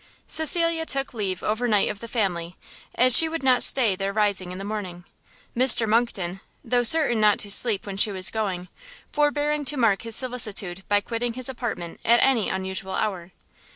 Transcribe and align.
Cecilia 0.25 0.83
took 0.83 1.13
leave 1.13 1.43
over 1.43 1.67
night 1.67 1.87
of 1.87 1.99
the 1.99 2.07
family, 2.07 2.55
as 2.95 3.15
she 3.15 3.29
would 3.29 3.43
not 3.43 3.61
stay 3.61 3.95
their 3.95 4.11
rising 4.11 4.51
in 4.51 4.57
the 4.57 4.63
morning: 4.63 5.05
Mr 5.55 5.87
Monckton, 5.87 6.41
though 6.63 6.81
certain 6.81 7.21
not 7.21 7.37
to 7.37 7.51
sleep 7.51 7.85
when 7.85 7.97
she 7.97 8.11
was 8.11 8.31
going, 8.31 8.67
forbearing 9.13 9.63
to 9.65 9.77
mark 9.77 10.01
his 10.01 10.15
solicitude 10.15 10.83
by 10.89 11.01
quitting 11.01 11.33
his 11.33 11.49
apartment 11.49 11.99
at 12.03 12.19
any 12.23 12.49
unusual 12.49 12.95
hour. 12.95 13.31